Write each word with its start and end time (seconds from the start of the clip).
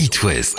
It 0.00 0.22
West. 0.22 0.58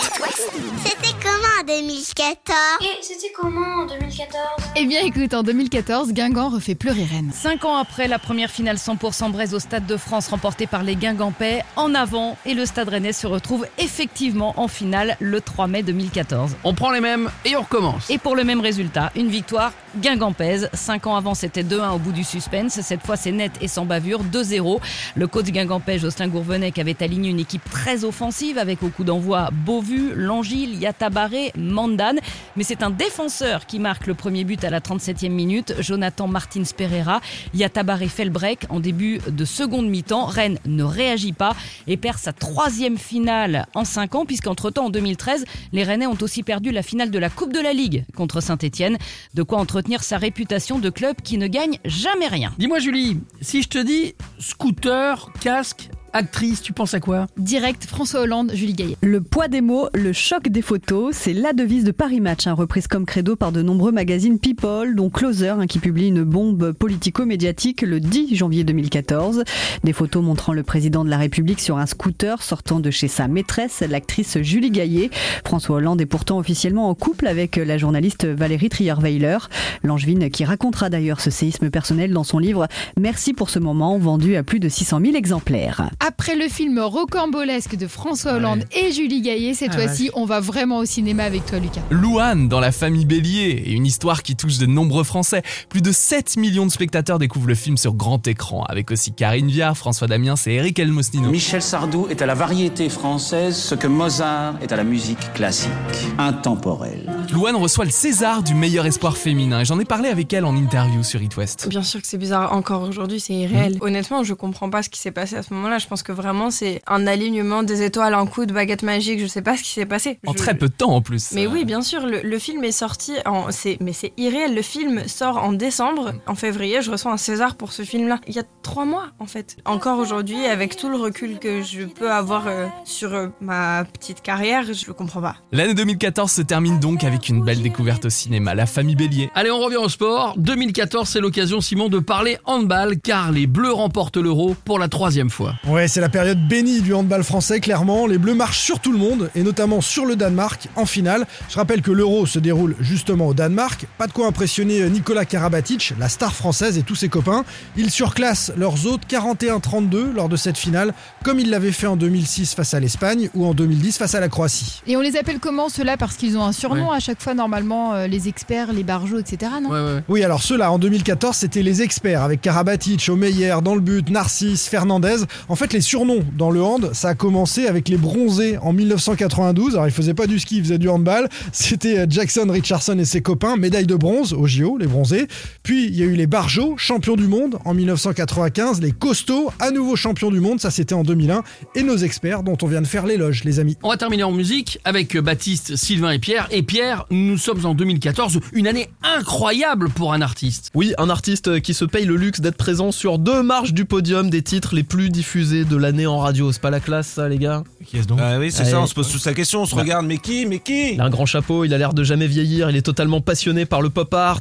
C'était 0.84 1.14
comment 1.20 1.48
en 1.60 1.64
2014 1.66 2.56
Et 2.80 3.02
c'était 3.02 3.32
comment 3.36 3.82
en 3.82 3.86
2014 3.86 4.36
Eh 4.76 4.86
bien 4.86 5.00
écoute, 5.00 5.34
en 5.34 5.42
2014, 5.42 6.12
Guingamp 6.12 6.50
refait 6.50 6.76
pleurer 6.76 7.02
Rennes. 7.04 7.32
Cinq 7.34 7.64
ans 7.64 7.76
après 7.76 8.06
la 8.06 8.20
première 8.20 8.50
finale 8.50 8.76
100% 8.76 9.32
Braise 9.32 9.52
au 9.52 9.58
Stade 9.58 9.86
de 9.86 9.96
France 9.96 10.28
remportée 10.28 10.68
par 10.68 10.84
les 10.84 10.94
Guingampais, 10.94 11.64
en 11.74 11.92
avant 11.94 12.36
et 12.46 12.54
le 12.54 12.66
Stade 12.66 12.88
Rennais 12.88 13.12
se 13.12 13.26
retrouve 13.26 13.66
effectivement 13.78 14.54
en 14.60 14.68
finale 14.68 15.16
le 15.18 15.40
3 15.40 15.66
mai 15.66 15.82
2014. 15.82 16.56
On 16.62 16.74
prend 16.74 16.92
les 16.92 17.00
mêmes 17.00 17.28
et 17.44 17.56
on 17.56 17.62
recommence. 17.62 18.10
Et 18.10 18.18
pour 18.18 18.36
le 18.36 18.44
même 18.44 18.60
résultat, 18.60 19.10
une 19.16 19.28
victoire 19.28 19.72
guingampaise. 19.96 20.70
Cinq 20.72 21.06
ans 21.08 21.16
avant, 21.16 21.34
c'était 21.34 21.64
2-1 21.64 21.96
au 21.96 21.98
bout 21.98 22.12
du 22.12 22.24
suspense. 22.24 22.80
Cette 22.80 23.04
fois, 23.04 23.16
c'est 23.16 23.32
net 23.32 23.52
et 23.60 23.68
sans 23.68 23.84
bavure, 23.84 24.22
2-0. 24.24 24.80
Le 25.16 25.26
coach 25.26 25.46
guingampais 25.46 25.98
Jocelyn 25.98 26.28
Gourvenec 26.28 26.78
avait 26.78 27.02
aligné 27.02 27.30
une 27.30 27.40
équipe 27.40 27.68
très 27.70 28.04
offensive 28.04 28.56
avec 28.56 28.82
au 28.82 28.88
coup 28.88 29.04
d'envoi 29.04 29.31
Beauvu, 29.52 30.14
Langille, 30.14 30.76
Yatabaré, 30.76 31.52
Mandan. 31.56 32.16
Mais 32.56 32.64
c'est 32.64 32.82
un 32.82 32.90
défenseur 32.90 33.66
qui 33.66 33.78
marque 33.78 34.06
le 34.06 34.14
premier 34.14 34.44
but 34.44 34.62
à 34.64 34.70
la 34.70 34.80
37e 34.80 35.30
minute, 35.30 35.74
Jonathan 35.80 36.28
Martins 36.28 36.62
Pereira. 36.76 37.20
Yatabaré 37.54 38.08
fait 38.08 38.24
le 38.24 38.30
break 38.30 38.66
en 38.68 38.80
début 38.80 39.20
de 39.26 39.44
seconde 39.44 39.88
mi-temps. 39.88 40.26
Rennes 40.26 40.58
ne 40.66 40.82
réagit 40.82 41.32
pas 41.32 41.54
et 41.86 41.96
perd 41.96 42.18
sa 42.18 42.32
troisième 42.32 42.98
finale 42.98 43.66
en 43.74 43.84
cinq 43.84 44.14
ans, 44.14 44.26
puisqu'entre-temps, 44.26 44.86
en 44.86 44.90
2013, 44.90 45.44
les 45.72 45.84
Rennais 45.84 46.06
ont 46.06 46.18
aussi 46.20 46.42
perdu 46.42 46.70
la 46.70 46.82
finale 46.82 47.10
de 47.10 47.18
la 47.18 47.30
Coupe 47.30 47.52
de 47.52 47.60
la 47.60 47.72
Ligue 47.72 48.04
contre 48.14 48.40
Saint-Etienne. 48.40 48.98
De 49.34 49.42
quoi 49.42 49.58
entretenir 49.58 50.02
sa 50.02 50.18
réputation 50.18 50.78
de 50.78 50.90
club 50.90 51.16
qui 51.22 51.38
ne 51.38 51.46
gagne 51.46 51.78
jamais 51.84 52.28
rien. 52.28 52.52
Dis-moi 52.58 52.78
Julie, 52.78 53.20
si 53.40 53.62
je 53.62 53.68
te 53.68 53.78
dis 53.78 54.14
scooter, 54.38 55.30
casque, 55.40 55.88
actrice, 56.12 56.62
tu 56.62 56.72
penses 56.72 56.94
à 56.94 57.00
quoi 57.00 57.26
Direct, 57.36 57.84
François 57.84 58.20
Hollande, 58.20 58.52
Julie 58.54 58.74
Gaillet. 58.74 58.96
Le 59.02 59.20
poids 59.20 59.48
des 59.48 59.60
mots, 59.60 59.88
le 59.94 60.12
choc 60.12 60.48
des 60.48 60.62
photos, 60.62 61.14
c'est 61.16 61.32
la 61.32 61.52
devise 61.52 61.84
de 61.84 61.90
Paris 61.90 62.20
Match, 62.20 62.46
hein, 62.46 62.52
reprise 62.52 62.86
comme 62.86 63.06
credo 63.06 63.36
par 63.36 63.52
de 63.52 63.62
nombreux 63.62 63.92
magazines 63.92 64.38
People, 64.38 64.94
dont 64.94 65.10
Closer, 65.10 65.48
hein, 65.48 65.66
qui 65.66 65.78
publie 65.78 66.08
une 66.08 66.24
bombe 66.24 66.72
politico-médiatique 66.72 67.82
le 67.82 68.00
10 68.00 68.36
janvier 68.36 68.64
2014. 68.64 69.44
Des 69.84 69.92
photos 69.92 70.22
montrant 70.22 70.52
le 70.52 70.62
président 70.62 71.04
de 71.04 71.10
la 71.10 71.18
République 71.18 71.60
sur 71.60 71.78
un 71.78 71.86
scooter 71.86 72.42
sortant 72.42 72.80
de 72.80 72.90
chez 72.90 73.08
sa 73.08 73.28
maîtresse, 73.28 73.82
l'actrice 73.88 74.38
Julie 74.42 74.70
Gaillet. 74.70 75.10
François 75.44 75.76
Hollande 75.76 76.00
est 76.00 76.06
pourtant 76.06 76.38
officiellement 76.38 76.88
en 76.88 76.94
couple 76.94 77.26
avec 77.26 77.56
la 77.56 77.78
journaliste 77.78 78.26
Valérie 78.26 78.68
Trierweiler. 78.68 79.38
Langevin 79.82 80.28
qui 80.30 80.44
racontera 80.44 80.90
d'ailleurs 80.90 81.20
ce 81.20 81.30
séisme 81.30 81.70
personnel 81.70 82.12
dans 82.12 82.24
son 82.24 82.38
livre 82.38 82.68
Merci 82.98 83.32
pour 83.32 83.50
ce 83.50 83.58
moment, 83.58 83.98
vendu 83.98 84.36
à 84.36 84.42
plus 84.42 84.60
de 84.60 84.68
600 84.68 85.00
000 85.00 85.16
exemplaires. 85.16 85.90
Après 86.04 86.34
le 86.34 86.48
film 86.48 86.80
rocambolesque 86.80 87.76
de 87.76 87.86
François 87.86 88.32
Hollande 88.32 88.64
et 88.72 88.90
Julie 88.90 89.20
Gaillet, 89.22 89.54
cette 89.54 89.70
Ah, 89.74 89.82
fois-ci, 89.82 90.10
on 90.14 90.24
va 90.24 90.40
vraiment 90.40 90.78
au 90.78 90.84
cinéma 90.84 91.22
avec 91.22 91.46
toi, 91.46 91.60
Lucas. 91.60 91.80
Louane 91.90 92.48
dans 92.48 92.58
la 92.58 92.72
famille 92.72 93.04
Bélier 93.04 93.62
et 93.66 93.72
une 93.74 93.86
histoire 93.86 94.24
qui 94.24 94.34
touche 94.34 94.58
de 94.58 94.66
nombreux 94.66 95.04
Français. 95.04 95.42
Plus 95.68 95.80
de 95.80 95.92
7 95.92 96.38
millions 96.38 96.66
de 96.66 96.72
spectateurs 96.72 97.20
découvrent 97.20 97.46
le 97.46 97.54
film 97.54 97.76
sur 97.76 97.94
grand 97.94 98.26
écran, 98.26 98.64
avec 98.64 98.90
aussi 98.90 99.12
Karine 99.12 99.46
Viard, 99.46 99.76
François 99.78 100.08
Damiens 100.08 100.34
et 100.44 100.54
Eric 100.56 100.80
Elmosnino. 100.80 101.30
Michel 101.30 101.62
Sardou 101.62 102.08
est 102.10 102.20
à 102.20 102.26
la 102.26 102.34
variété 102.34 102.88
française 102.88 103.54
ce 103.54 103.76
que 103.76 103.86
Mozart 103.86 104.56
est 104.60 104.72
à 104.72 104.76
la 104.76 104.84
musique 104.84 105.32
classique, 105.34 105.70
intemporelle. 106.18 107.08
Louane 107.32 107.56
reçoit 107.56 107.86
le 107.86 107.90
César 107.90 108.42
du 108.42 108.52
meilleur 108.54 108.84
espoir 108.84 109.16
féminin 109.16 109.60
et 109.60 109.64
j'en 109.64 109.80
ai 109.80 109.86
parlé 109.86 110.10
avec 110.10 110.30
elle 110.34 110.44
en 110.44 110.54
interview 110.54 111.02
sur 111.02 111.22
It 111.22 111.34
West. 111.38 111.66
Bien 111.68 111.82
sûr 111.82 112.00
que 112.02 112.06
c'est 112.06 112.18
bizarre 112.18 112.52
encore 112.52 112.82
aujourd'hui, 112.82 113.20
c'est 113.20 113.32
Mhm. 113.32 113.40
irréel. 113.40 113.78
Honnêtement, 113.80 114.22
je 114.22 114.34
comprends 114.34 114.68
pas 114.68 114.82
ce 114.82 114.90
qui 114.90 115.00
s'est 115.00 115.12
passé 115.12 115.36
à 115.36 115.42
ce 115.42 115.54
moment-là. 115.54 115.78
Je 115.78 115.86
pense 115.86 116.02
que 116.02 116.12
vraiment 116.12 116.50
c'est 116.50 116.82
un 116.86 117.06
alignement 117.06 117.62
des 117.62 117.82
étoiles, 117.82 118.12
un 118.12 118.26
coup 118.26 118.44
de 118.44 118.52
baguette 118.52 118.82
magique. 118.82 119.18
Je 119.18 119.26
sais 119.26 119.40
pas 119.40 119.56
ce 119.56 119.62
qui 119.62 119.70
s'est 119.70 119.86
passé. 119.86 120.18
En 120.26 120.32
Je- 120.32 120.36
très 120.36 120.54
peu 120.54 120.68
de 120.68 120.74
temps 120.74 120.90
en 120.94 121.00
plus. 121.00 121.32
Mais 121.32 121.46
Euh, 121.46 121.50
oui, 121.50 121.64
bien 121.64 121.80
sûr, 121.80 122.06
le, 122.06 122.20
le 122.22 122.38
film 122.38 122.64
est 122.64 122.70
sorti 122.72 123.12
en. 123.24 123.50
c'est- 123.50 123.78
Mais 123.80 123.94
c'est 123.94 124.12
irréel. 124.18 124.54
Le 124.54 124.62
film 124.62 125.08
sort 125.08 125.38
en 125.42 125.52
décembre. 125.52 126.12
En 126.26 126.34
février, 126.34 126.82
je 126.82 126.90
reçois 126.90 127.12
un 127.12 127.16
César 127.16 127.54
pour 127.56 127.72
ce 127.72 127.82
film-là. 127.82 128.18
Il 128.28 128.34
y 128.34 128.40
a 128.40 128.44
trois 128.62 128.84
mois, 128.84 129.06
en 129.18 129.26
fait. 129.26 129.56
Encore 129.64 129.98
aujourd'hui, 129.98 130.44
avec 130.44 130.76
tout 130.76 130.90
le 130.90 130.96
recul 130.96 131.38
que 131.38 131.62
je 131.62 131.82
peux 131.84 132.12
avoir 132.12 132.46
euh, 132.46 132.66
sur 132.84 133.14
euh, 133.14 133.28
ma 133.40 133.84
petite 133.84 134.20
carrière, 134.20 134.64
je 134.70 134.86
le 134.86 134.92
comprends 134.92 135.22
pas. 135.22 135.36
L'année 135.50 135.72
2014 135.74 136.30
se 136.30 136.42
termine 136.42 136.78
donc 136.78 137.04
avec 137.04 137.21
une 137.28 137.42
belle 137.42 137.62
découverte 137.62 138.06
au 138.06 138.10
cinéma, 138.10 138.54
La 138.54 138.66
Famille 138.66 138.96
Bélier. 138.96 139.30
Allez, 139.34 139.50
on 139.50 139.60
revient 139.60 139.76
au 139.76 139.88
sport. 139.88 140.34
2014, 140.36 141.08
c'est 141.08 141.20
l'occasion, 141.20 141.60
Simon, 141.60 141.88
de 141.88 141.98
parler 141.98 142.38
handball, 142.44 142.98
car 142.98 143.32
les 143.32 143.46
Bleus 143.46 143.72
remportent 143.72 144.16
l'Euro 144.16 144.54
pour 144.64 144.78
la 144.78 144.88
troisième 144.88 145.30
fois. 145.30 145.54
Ouais, 145.66 145.88
c'est 145.88 146.00
la 146.00 146.08
période 146.08 146.38
bénie 146.48 146.80
du 146.80 146.94
handball 146.94 147.24
français, 147.24 147.60
clairement. 147.60 148.06
Les 148.06 148.18
Bleus 148.18 148.34
marchent 148.34 148.60
sur 148.60 148.80
tout 148.80 148.92
le 148.92 148.98
monde, 148.98 149.30
et 149.34 149.42
notamment 149.42 149.80
sur 149.80 150.06
le 150.06 150.16
Danemark, 150.16 150.68
en 150.76 150.86
finale. 150.86 151.26
Je 151.48 151.56
rappelle 151.56 151.82
que 151.82 151.90
l'Euro 151.90 152.26
se 152.26 152.38
déroule 152.38 152.76
justement 152.80 153.28
au 153.28 153.34
Danemark. 153.34 153.86
Pas 153.98 154.06
de 154.06 154.12
quoi 154.12 154.26
impressionner 154.26 154.88
Nicolas 154.88 155.24
Karabatic, 155.24 155.94
la 155.98 156.08
star 156.08 156.34
française 156.34 156.78
et 156.78 156.82
tous 156.82 156.96
ses 156.96 157.08
copains. 157.08 157.44
Ils 157.76 157.90
surclassent 157.90 158.52
leurs 158.56 158.86
autres 158.86 159.06
41-32 159.08 160.12
lors 160.12 160.28
de 160.28 160.36
cette 160.36 160.58
finale, 160.58 160.94
comme 161.24 161.38
ils 161.38 161.50
l'avaient 161.50 161.72
fait 161.72 161.86
en 161.86 161.96
2006 161.96 162.54
face 162.54 162.74
à 162.74 162.80
l'Espagne 162.80 163.30
ou 163.34 163.46
en 163.46 163.54
2010 163.54 163.98
face 163.98 164.14
à 164.14 164.20
la 164.20 164.28
Croatie. 164.28 164.82
Et 164.86 164.96
on 164.96 165.00
les 165.00 165.16
appelle 165.16 165.38
comment 165.38 165.68
ceux-là? 165.68 165.96
Parce 165.96 166.16
qu'ils 166.16 166.36
ont 166.38 166.44
un 166.44 166.52
surnom 166.52 166.90
à 166.90 167.00
chaque 167.00 167.11
fois, 167.20 167.34
normalement, 167.34 167.94
euh, 167.94 168.06
les 168.06 168.28
experts, 168.28 168.72
les 168.72 168.82
barjots, 168.82 169.18
etc. 169.18 169.52
Non 169.62 169.70
Ouais, 169.70 169.80
ouais. 169.80 170.00
Oui, 170.08 170.24
alors 170.24 170.42
ceux-là, 170.42 170.70
en 170.70 170.78
2014, 170.78 171.36
c'était 171.36 171.62
les 171.62 171.82
experts, 171.82 172.22
avec 172.22 172.40
Karabatic, 172.40 173.08
Omeyer, 173.08 173.56
dans 173.62 173.74
le 173.74 173.80
but, 173.80 174.08
Narcisse, 174.08 174.68
Fernandez. 174.68 175.16
En 175.48 175.56
fait, 175.56 175.72
les 175.72 175.80
surnoms 175.80 176.24
dans 176.36 176.50
le 176.50 176.62
hand, 176.62 176.90
ça 176.92 177.10
a 177.10 177.14
commencé 177.14 177.66
avec 177.66 177.88
les 177.88 177.96
bronzés 177.96 178.58
en 178.58 178.72
1992. 178.72 179.74
Alors, 179.74 179.86
ils 179.86 179.92
faisaient 179.92 180.14
pas 180.14 180.26
du 180.26 180.38
ski, 180.38 180.58
ils 180.58 180.64
faisaient 180.64 180.78
du 180.78 180.88
handball. 180.88 181.28
C'était 181.52 181.98
euh, 181.98 182.06
Jackson 182.08 182.46
Richardson 182.48 182.98
et 182.98 183.04
ses 183.04 183.20
copains, 183.20 183.56
médaille 183.56 183.86
de 183.86 183.96
bronze 183.96 184.32
au 184.32 184.46
JO, 184.46 184.78
les 184.78 184.86
bronzés. 184.86 185.26
Puis, 185.62 185.86
il 185.86 185.96
y 185.96 186.02
a 186.02 186.06
eu 186.06 186.14
les 186.14 186.26
barjots, 186.26 186.74
champions 186.76 187.16
du 187.16 187.26
monde 187.26 187.58
en 187.64 187.74
1995. 187.74 188.80
Les 188.80 188.92
costauds, 188.92 189.50
à 189.58 189.70
nouveau 189.70 189.96
champions 189.96 190.30
du 190.30 190.40
monde, 190.40 190.60
ça 190.60 190.70
c'était 190.70 190.94
en 190.94 191.02
2001. 191.02 191.42
Et 191.74 191.82
nos 191.82 191.96
experts, 191.96 192.42
dont 192.42 192.56
on 192.62 192.66
vient 192.66 192.82
de 192.82 192.86
faire 192.86 193.06
l'éloge, 193.06 193.44
les 193.44 193.58
amis. 193.58 193.76
On 193.82 193.88
va 193.88 193.96
terminer 193.96 194.22
en 194.24 194.32
musique 194.32 194.78
avec 194.84 195.16
Baptiste, 195.16 195.76
Sylvain 195.76 196.10
et 196.10 196.18
Pierre. 196.18 196.48
Et 196.50 196.62
Pierre, 196.62 197.01
nous 197.10 197.38
sommes 197.38 197.64
en 197.66 197.74
2014, 197.74 198.38
une 198.52 198.66
année 198.66 198.88
incroyable 199.02 199.88
pour 199.90 200.12
un 200.12 200.20
artiste. 200.22 200.70
Oui, 200.74 200.92
un 200.98 201.10
artiste 201.10 201.60
qui 201.60 201.74
se 201.74 201.84
paye 201.84 202.04
le 202.04 202.16
luxe 202.16 202.40
d'être 202.40 202.56
présent 202.56 202.92
sur 202.92 203.18
deux 203.18 203.42
marches 203.42 203.72
du 203.72 203.84
podium 203.84 204.30
des 204.30 204.42
titres 204.42 204.74
les 204.74 204.82
plus 204.82 205.10
diffusés 205.10 205.64
de 205.64 205.76
l'année 205.76 206.06
en 206.06 206.18
radio. 206.18 206.52
C'est 206.52 206.60
pas 206.62 206.70
la 206.70 206.80
classe, 206.80 207.06
ça, 207.08 207.28
les 207.28 207.38
gars? 207.38 207.62
Qui 207.86 207.98
est-ce 207.98 208.06
donc? 208.06 208.18
Bah 208.18 208.38
oui, 208.38 208.50
c'est 208.52 208.64
ça, 208.64 208.80
on 208.80 208.86
se 208.86 208.94
pose 208.94 209.10
tous 209.10 209.24
la 209.26 209.34
question, 209.34 209.62
on 209.62 209.66
se 209.66 209.74
Bah. 209.74 209.82
regarde, 209.82 210.06
mais 210.06 210.18
qui, 210.18 210.46
mais 210.46 210.58
qui? 210.58 210.94
Il 210.94 211.00
a 211.00 211.04
un 211.04 211.10
grand 211.10 211.26
chapeau, 211.26 211.64
il 211.64 211.74
a 211.74 211.78
l'air 211.78 211.94
de 211.94 212.04
jamais 212.04 212.26
vieillir, 212.26 212.70
il 212.70 212.76
est 212.76 212.82
totalement 212.82 213.20
passionné 213.20 213.64
par 213.66 213.82
le 213.82 213.90
pop 213.90 214.12
art. 214.14 214.40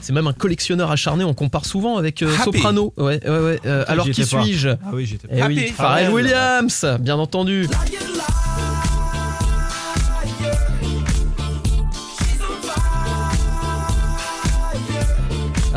C'est 0.00 0.12
même 0.12 0.26
un 0.26 0.32
collectionneur 0.32 0.90
acharné, 0.90 1.24
on 1.24 1.34
compare 1.34 1.64
souvent 1.66 1.96
avec 1.96 2.22
euh. 2.22 2.34
Soprano. 2.44 2.92
Ouais, 2.96 3.20
ouais, 3.28 3.38
ouais. 3.38 3.60
euh, 3.66 3.84
alors 3.88 4.08
qui 4.10 4.24
suis-je? 4.24 4.68
Ah 4.70 4.78
oui, 4.92 5.06
j'étais 5.06 5.28
Eh 5.32 5.42
oui, 5.44 5.72
Pharrell. 5.76 6.10
Williams, 6.10 6.86
bien 7.00 7.16
entendu. 7.16 7.66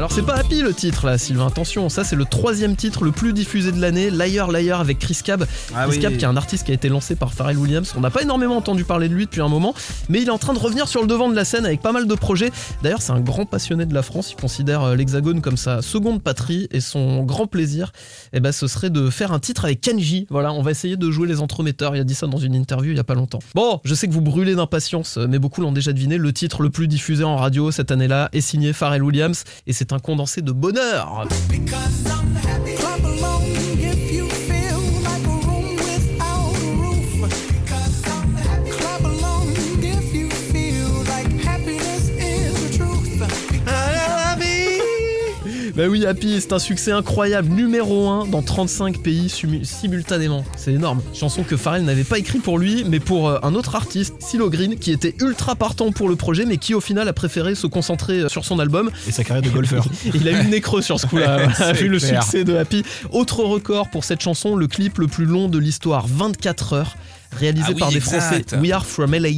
Alors 0.02 0.12
c'est 0.12 0.26
pas 0.26 0.34
Happy 0.34 0.64
le 0.64 0.74
titre 0.74 1.06
là, 1.06 1.20
Sylvain. 1.20 1.46
Attention, 1.46 1.88
ça 1.88 2.04
c'est 2.04 2.16
le 2.16 2.26
troisième 2.26 2.76
titre 2.76 3.04
le 3.04 3.12
plus 3.12 3.34
diffusé 3.34 3.72
de 3.72 3.80
l'année, 3.80 4.10
Liar 4.10 4.52
Liar 4.52 4.80
avec 4.80 4.98
Chris 4.98 5.20
Cab. 5.24 5.46
Ah 5.76 5.84
Chris 5.84 5.98
oui. 5.98 6.00
Cab 6.00 6.18
qui 6.18 6.26
est 6.26 6.28
un 6.28 6.36
artiste 6.36 6.66
qui 6.66 6.72
a 6.72 6.74
été 6.74 6.90
lancé 6.90 7.16
par 7.16 7.36
Pharrell 7.36 7.56
Williams. 7.56 7.94
On 7.96 8.00
n'a 8.00 8.10
pas 8.10 8.24
énormément 8.24 8.58
entendu 8.58 8.84
parler 8.84 9.10
de 9.10 9.14
lui 9.14 9.26
depuis 9.26 9.42
un 9.42 9.48
moment, 9.48 9.76
mais 10.10 10.20
il 10.20 10.28
est 10.28 10.32
en 10.32 10.40
train 10.40 10.54
de 10.54 10.58
revenir 10.58 10.88
sur 10.88 11.02
le 11.02 11.08
devant 11.08 11.30
de 11.30 11.36
la 11.36 11.46
scène 11.46 11.68
avec 11.68 11.84
pas 11.84 11.92
mal 11.92 12.08
de 12.08 12.16
projets. 12.16 12.52
D'ailleurs, 12.82 13.04
c'est 13.04 13.12
un 13.12 13.20
grand 13.20 13.46
passionné 13.46 13.86
de 13.86 13.94
la 13.94 14.02
France. 14.02 14.32
Il 14.32 14.42
considère 14.42 14.82
euh, 14.82 14.96
l'Hexagone 14.96 15.40
comme 15.40 15.56
sa 15.56 15.84
seconde 15.84 16.24
patrie 16.24 16.68
et 16.72 16.82
son 16.82 17.22
grand 17.22 17.46
plaisir, 17.46 17.92
eh 18.34 18.40
ben, 18.40 18.52
ce 18.52 18.66
serait 18.66 18.90
de 18.90 19.12
faire 19.12 19.32
un 19.34 19.40
titre 19.40 19.66
avec 19.66 19.82
Kenji. 19.82 20.26
Voilà, 20.32 20.52
on 20.52 20.64
va 20.64 20.72
essayer 20.72 20.98
de 20.98 21.12
jouer 21.12 21.28
les 21.28 21.42
entremetteurs. 21.42 21.96
Il 21.96 22.00
a 22.00 22.06
dit 22.06 22.16
ça 22.16 22.26
dans 22.26 22.40
une 22.40 22.56
interview 22.56 22.90
il 22.90 22.98
y 22.98 23.00
a 23.00 23.04
pas 23.04 23.14
longtemps. 23.14 23.38
Bon, 23.54 23.80
je 23.84 23.94
sais 23.94 24.08
que 24.08 24.14
vous 24.14 24.22
brûlez 24.22 24.56
d'impatience, 24.56 25.18
mais 25.18 25.38
beaucoup 25.38 25.62
l'ont 25.62 25.72
déjà 25.72 25.94
deviné. 25.94 26.18
Le 26.18 26.34
titre 26.34 26.64
le 26.64 26.72
plus 26.72 26.88
diffusé 26.88 27.24
en 27.24 27.36
radio 27.36 27.70
cette 27.70 27.92
année-là 27.92 28.30
est 28.34 28.42
signé 28.42 28.74
Pharrell 28.74 29.04
Williams 29.04 29.44
et 29.68 29.74
c'est 29.74 29.91
un 29.94 30.00
condensé 30.00 30.42
de 30.42 30.52
bonheur. 30.52 31.28
Bah 45.82 45.88
oui, 45.88 46.06
Happy, 46.06 46.40
c'est 46.40 46.54
un 46.54 46.60
succès 46.60 46.92
incroyable, 46.92 47.50
numéro 47.50 48.08
1 48.08 48.28
dans 48.28 48.44
35 48.44 49.02
pays 49.02 49.30
simultanément. 49.64 50.46
C'est 50.56 50.74
énorme. 50.74 51.02
Chanson 51.12 51.42
que 51.42 51.58
Pharrell 51.58 51.84
n'avait 51.86 52.04
pas 52.04 52.20
écrit 52.20 52.38
pour 52.38 52.60
lui, 52.60 52.84
mais 52.88 53.00
pour 53.00 53.30
euh, 53.30 53.40
un 53.42 53.56
autre 53.56 53.74
artiste, 53.74 54.14
Silo 54.20 54.52
Green, 54.52 54.78
qui 54.78 54.92
était 54.92 55.16
ultra 55.20 55.56
partant 55.56 55.92
pour 55.92 56.08
le 56.08 56.16
projet, 56.16 56.46
mais 56.46 56.58
qui 56.58 56.76
au 56.76 56.82
final 56.82 57.08
a 57.08 57.14
préféré 57.14 57.56
se 57.56 57.66
concentrer 57.66 58.20
euh, 58.20 58.30
sur 58.30 58.46
son 58.46 58.60
album. 58.60 58.92
Et 59.08 59.12
sa 59.12 59.24
carrière 59.24 59.42
de 59.42 59.50
golfeur. 59.50 59.84
Il 60.14 60.28
a 60.28 60.34
eu 60.34 60.44
le 60.44 60.50
nez 60.50 60.62
creux 60.62 60.84
sur 60.84 61.00
ce 61.00 61.08
coup-là, 61.08 61.48
vu 61.74 61.88
le 61.88 61.98
succès 61.98 62.44
de 62.44 62.56
Happy. 62.56 62.84
Autre 63.12 63.44
record 63.44 63.90
pour 63.90 64.04
cette 64.04 64.22
chanson, 64.22 64.56
le 64.56 64.68
clip 64.68 65.00
le 65.00 65.08
plus 65.08 65.26
long 65.26 65.48
de 65.48 65.58
l'histoire, 65.58 66.06
24 66.06 66.74
heures 66.74 66.96
réalisé 67.32 67.66
Ah 67.70 67.72
oui, 67.74 67.80
par 67.80 67.90
des 67.90 67.98
exact. 67.98 68.50
Français. 68.50 68.58
We 68.62 68.72
Are 68.72 68.86
From 68.86 69.14
LA. 69.14 69.30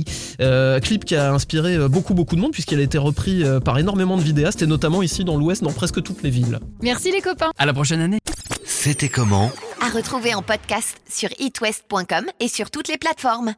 Euh, 0.42 0.80
clip 0.80 1.06
qui 1.06 1.16
a 1.16 1.32
inspiré 1.34 1.76
euh, 1.76 1.88
beaucoup 1.88 2.14
beaucoup 2.14 2.36
de 2.36 2.42
monde 2.42 2.52
puisqu'il 2.52 2.80
a 2.80 2.84
été 2.84 2.98
repris 2.98 3.44
euh, 3.44 3.60
par 3.60 3.78
énormément 3.80 4.18
de 4.18 4.24
vidéastes 4.24 4.62
et 4.62 4.68
notamment 4.68 5.02
ici 5.02 5.24
dans 5.24 5.38
l'Ouest, 5.38 5.64
dans 5.64 5.72
presque 5.72 6.02
toutes 6.04 6.24
les 6.24 6.30
villes. 6.30 6.60
Merci 6.82 7.12
les 7.12 7.22
copains. 7.22 7.52
À 7.58 7.66
la 7.66 7.74
prochaine 7.74 8.02
année. 8.02 8.20
C'était 8.66 9.10
comment? 9.10 9.52
À 9.82 9.90
retrouver 9.90 10.34
en 10.34 10.42
podcast 10.42 10.98
sur 11.10 11.30
itwest.com 11.40 12.26
et 12.40 12.48
sur 12.48 12.70
toutes 12.72 12.88
les 12.88 12.98
plateformes. 12.98 13.54